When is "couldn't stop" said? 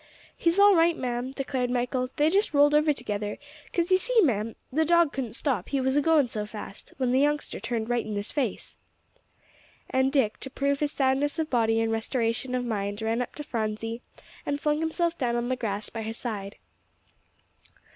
5.13-5.69